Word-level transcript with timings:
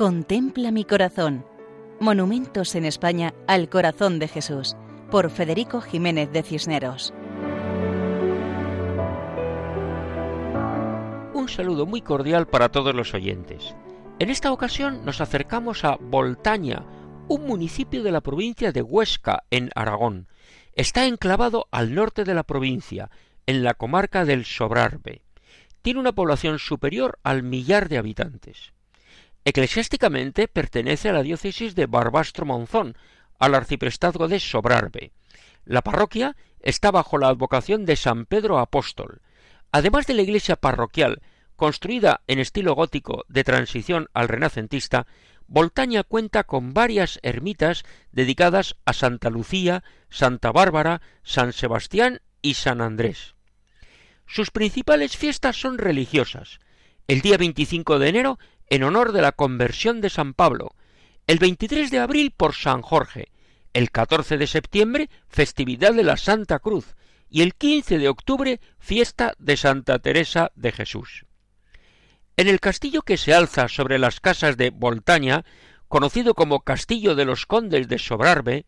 Contempla 0.00 0.70
mi 0.70 0.86
corazón. 0.86 1.44
Monumentos 2.00 2.74
en 2.74 2.86
España 2.86 3.34
al 3.46 3.68
corazón 3.68 4.18
de 4.18 4.28
Jesús, 4.28 4.74
por 5.10 5.28
Federico 5.28 5.82
Jiménez 5.82 6.32
de 6.32 6.42
Cisneros. 6.42 7.12
Un 11.34 11.50
saludo 11.50 11.84
muy 11.84 12.00
cordial 12.00 12.46
para 12.46 12.70
todos 12.70 12.94
los 12.94 13.12
oyentes. 13.12 13.74
En 14.18 14.30
esta 14.30 14.52
ocasión 14.52 15.04
nos 15.04 15.20
acercamos 15.20 15.84
a 15.84 15.96
Voltaña, 15.96 16.82
un 17.28 17.46
municipio 17.46 18.02
de 18.02 18.12
la 18.12 18.22
provincia 18.22 18.72
de 18.72 18.80
Huesca, 18.80 19.42
en 19.50 19.68
Aragón. 19.74 20.28
Está 20.72 21.04
enclavado 21.04 21.68
al 21.72 21.94
norte 21.94 22.24
de 22.24 22.32
la 22.32 22.44
provincia, 22.44 23.10
en 23.44 23.62
la 23.62 23.74
comarca 23.74 24.24
del 24.24 24.46
Sobrarbe. 24.46 25.20
Tiene 25.82 26.00
una 26.00 26.12
población 26.12 26.58
superior 26.58 27.18
al 27.22 27.42
millar 27.42 27.90
de 27.90 27.98
habitantes. 27.98 28.72
Eclesiásticamente 29.44 30.48
pertenece 30.48 31.08
a 31.08 31.12
la 31.12 31.22
diócesis 31.22 31.74
de 31.74 31.86
Barbastro 31.86 32.44
Monzón, 32.46 32.96
al 33.38 33.54
arciprestazgo 33.54 34.28
de 34.28 34.38
Sobrarbe. 34.38 35.12
La 35.64 35.82
parroquia 35.82 36.36
está 36.60 36.90
bajo 36.90 37.18
la 37.18 37.28
advocación 37.28 37.86
de 37.86 37.96
San 37.96 38.26
Pedro 38.26 38.58
Apóstol. 38.58 39.22
Además 39.72 40.06
de 40.06 40.14
la 40.14 40.22
iglesia 40.22 40.56
parroquial, 40.56 41.22
construida 41.56 42.20
en 42.26 42.38
estilo 42.38 42.74
gótico 42.74 43.24
de 43.28 43.44
transición 43.44 44.08
al 44.12 44.28
renacentista, 44.28 45.06
Voltaña 45.46 46.04
cuenta 46.04 46.44
con 46.44 46.74
varias 46.74 47.18
ermitas 47.24 47.82
dedicadas 48.12 48.76
a 48.84 48.92
Santa 48.92 49.30
Lucía, 49.30 49.82
Santa 50.08 50.52
Bárbara, 50.52 51.02
San 51.24 51.52
Sebastián 51.52 52.20
y 52.40 52.54
San 52.54 52.80
Andrés. 52.80 53.34
Sus 54.26 54.52
principales 54.52 55.16
fiestas 55.16 55.60
son 55.60 55.78
religiosas. 55.78 56.60
El 57.08 57.20
día 57.20 57.36
25 57.36 57.98
de 57.98 58.08
enero 58.08 58.38
en 58.70 58.84
honor 58.84 59.12
de 59.12 59.20
la 59.20 59.32
conversión 59.32 60.00
de 60.00 60.08
San 60.10 60.32
Pablo, 60.32 60.74
el 61.26 61.38
23 61.38 61.90
de 61.90 61.98
abril 61.98 62.32
por 62.34 62.54
San 62.54 62.82
Jorge, 62.82 63.28
el 63.72 63.90
14 63.90 64.38
de 64.38 64.46
septiembre 64.46 65.10
festividad 65.28 65.92
de 65.92 66.04
la 66.04 66.16
Santa 66.16 66.60
Cruz 66.60 66.94
y 67.28 67.42
el 67.42 67.54
15 67.54 67.98
de 67.98 68.08
octubre 68.08 68.60
fiesta 68.78 69.34
de 69.38 69.56
Santa 69.56 69.98
Teresa 69.98 70.52
de 70.54 70.72
Jesús. 70.72 71.26
En 72.36 72.48
el 72.48 72.60
castillo 72.60 73.02
que 73.02 73.16
se 73.16 73.34
alza 73.34 73.68
sobre 73.68 73.98
las 73.98 74.20
casas 74.20 74.56
de 74.56 74.70
Voltaña, 74.70 75.44
conocido 75.88 76.34
como 76.34 76.60
Castillo 76.60 77.14
de 77.14 77.24
los 77.24 77.46
Condes 77.46 77.88
de 77.88 77.98
Sobrarbe, 77.98 78.66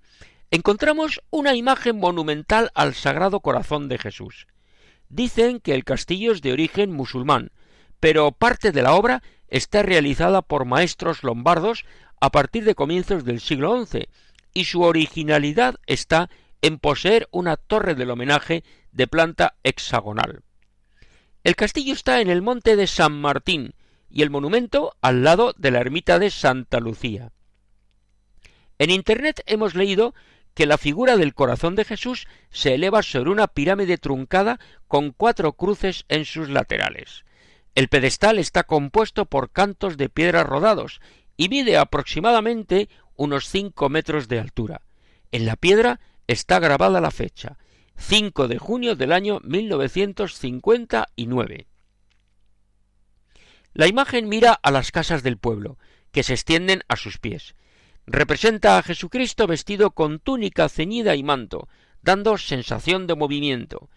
encontramos 0.50 1.22
una 1.31 1.55
imagen 1.55 1.98
monumental 1.98 2.70
al 2.75 2.94
Sagrado 2.94 3.41
Corazón 3.41 3.89
de 3.89 3.98
Jesús. 3.98 4.47
Dicen 5.09 5.61
que 5.61 5.75
el 5.75 5.84
castillo 5.84 6.33
es 6.33 6.42
de 6.42 6.53
origen 6.53 6.92
musulmán, 6.92 7.50
pero 8.00 8.33
parte 8.33 8.72
de 8.72 8.83
la 8.83 8.94
obra 8.94 9.22
está 9.53 9.83
realizada 9.83 10.41
por 10.41 10.64
maestros 10.64 11.22
lombardos 11.22 11.84
a 12.20 12.31
partir 12.31 12.64
de 12.64 12.75
comienzos 12.75 13.25
del 13.25 13.39
siglo 13.39 13.84
XI, 13.84 14.09
y 14.55 14.64
su 14.64 14.81
originalidad 14.81 15.77
está 15.86 16.31
en 16.62 16.78
poseer 16.78 17.28
una 17.31 17.59
torre 17.59 17.94
del 17.94 18.11
homenaje 18.11 18.64
de 18.92 19.06
planta 19.06 19.56
hexagonal. 19.62 20.42
El 21.44 21.55
castillo 21.55 21.92
está 21.92 22.22
en 22.22 22.31
el 22.31 22.41
monte 22.41 22.77
de 22.77 22.86
San 22.86 23.20
Martín 23.20 23.75
y 24.09 24.22
el 24.22 24.31
monumento 24.31 24.97
al 25.03 25.22
lado 25.22 25.55
de 25.59 25.70
la 25.70 25.81
ermita 25.81 26.19
de 26.19 26.31
Santa 26.31 26.81
Lucía. 26.81 27.31
En 28.78 28.91
Internet 28.91 29.42
hemos 29.47 29.75
leído 29.75 30.14
que 30.55 30.64
la 30.64 30.78
figura 30.78 31.19
del 31.19 31.34
corazón 31.34 31.77
de 31.77 31.84
Jesús 31.84 32.27
se 32.50 32.75
eleva 32.75 33.03
sobre 33.03 33.31
una 33.31 33.48
pirámide 33.48 33.98
truncada 33.98 34.59
con 34.89 35.11
cuatro 35.11 35.53
cruces 35.53 36.06
en 36.09 36.25
sus 36.25 36.48
laterales. 36.48 37.25
El 37.75 37.89
pedestal 37.89 38.39
está 38.39 38.65
compuesto 38.65 39.25
por 39.27 39.51
cantos 39.51 39.97
de 39.97 40.09
piedra 40.09 40.45
rodados 40.45 41.01
y 41.37 41.48
mide 41.48 41.78
aproximadamente 41.78 42.88
unos 43.16 43.49
cinco 43.49 43.88
metros 43.88 44.28
de 44.28 44.38
altura. 44.38 44.83
En 45.31 45.47
la 45.47 45.56
piedra 45.56 45.99
está 46.27 46.59
grabada 46.59 47.00
la 47.00 47.10
fecha, 47.10 47.56
5 47.97 48.49
de 48.49 48.59
junio 48.59 48.97
del 48.97 49.12
año 49.12 49.41
1959. 49.43 51.66
La 53.75 53.87
imagen 53.87 54.28
mira 54.28 54.53
a 54.53 54.71
las 54.71 54.93
casas 54.93 55.22
del 55.22 55.39
pueblo, 55.39 55.78
que 56.10 56.22
se 56.22 56.34
extienden 56.34 56.83
a 56.89 56.97
sus 56.97 57.16
pies. 57.19 57.54
Representa 58.06 58.77
a 58.77 58.83
Jesucristo 58.83 59.47
vestido 59.47 59.93
con 59.93 60.19
túnica 60.19 60.69
ceñida 60.69 61.16
y 61.16 61.22
manto, 61.22 61.69
dando 62.03 62.37
sensación 62.37 63.06
de 63.06 63.15
movimiento. 63.15 63.89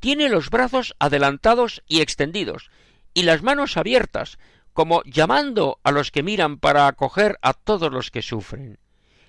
Tiene 0.00 0.28
los 0.28 0.50
brazos 0.50 0.96
adelantados 0.98 1.84
y 1.86 2.00
extendidos, 2.00 2.72
y 3.14 3.22
las 3.22 3.42
manos 3.42 3.76
abiertas, 3.76 4.38
como 4.72 5.02
llamando 5.04 5.78
a 5.82 5.90
los 5.90 6.10
que 6.10 6.22
miran 6.22 6.58
para 6.58 6.86
acoger 6.86 7.38
a 7.42 7.54
todos 7.54 7.92
los 7.92 8.10
que 8.10 8.22
sufren. 8.22 8.78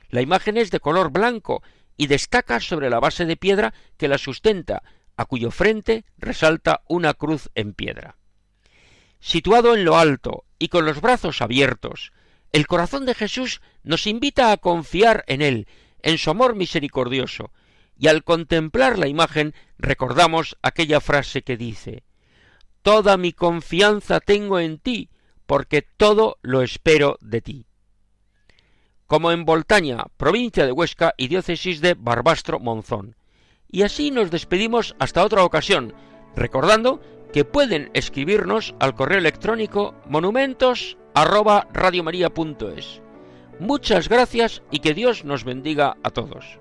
La 0.09 0.21
imagen 0.21 0.57
es 0.57 0.71
de 0.71 0.79
color 0.79 1.11
blanco 1.11 1.63
y 1.97 2.07
destaca 2.07 2.59
sobre 2.59 2.89
la 2.89 2.99
base 2.99 3.25
de 3.25 3.37
piedra 3.37 3.73
que 3.97 4.07
la 4.07 4.17
sustenta, 4.17 4.83
a 5.17 5.25
cuyo 5.25 5.51
frente 5.51 6.05
resalta 6.17 6.81
una 6.87 7.13
cruz 7.13 7.49
en 7.55 7.73
piedra. 7.73 8.17
Situado 9.19 9.75
en 9.75 9.85
lo 9.85 9.97
alto 9.97 10.45
y 10.57 10.69
con 10.69 10.85
los 10.85 11.01
brazos 11.01 11.41
abiertos, 11.41 12.11
el 12.51 12.67
corazón 12.67 13.05
de 13.05 13.13
Jesús 13.13 13.61
nos 13.83 14.07
invita 14.07 14.51
a 14.51 14.57
confiar 14.57 15.23
en 15.27 15.41
Él, 15.41 15.67
en 16.01 16.17
su 16.17 16.29
amor 16.29 16.55
misericordioso, 16.55 17.51
y 17.97 18.07
al 18.07 18.23
contemplar 18.23 18.97
la 18.97 19.07
imagen 19.07 19.53
recordamos 19.77 20.57
aquella 20.61 21.01
frase 21.01 21.43
que 21.43 21.55
dice 21.55 22.03
Toda 22.81 23.17
mi 23.17 23.31
confianza 23.31 24.19
tengo 24.19 24.59
en 24.59 24.79
ti, 24.79 25.09
porque 25.45 25.81
todo 25.81 26.37
lo 26.41 26.61
espero 26.61 27.17
de 27.21 27.41
ti. 27.41 27.65
Como 29.05 29.31
en 29.31 29.45
Voltaña, 29.45 30.05
provincia 30.17 30.65
de 30.65 30.71
Huesca 30.71 31.13
y 31.17 31.27
diócesis 31.27 31.81
de 31.81 31.93
Barbastro 31.93 32.59
Monzón. 32.59 33.15
Y 33.69 33.83
así 33.83 34.09
nos 34.09 34.31
despedimos 34.31 34.95
hasta 34.99 35.23
otra 35.23 35.43
ocasión, 35.43 35.93
recordando 36.35 37.01
que 37.33 37.45
pueden 37.45 37.89
escribirnos 37.93 38.75
al 38.79 38.95
correo 38.95 39.19
electrónico 39.19 39.95
monumentos 40.05 40.97
Muchas 43.59 44.09
gracias 44.09 44.63
y 44.71 44.79
que 44.79 44.93
Dios 44.93 45.23
nos 45.23 45.43
bendiga 45.43 45.97
a 46.03 46.09
todos. 46.09 46.60